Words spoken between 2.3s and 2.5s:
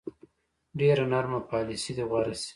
شي.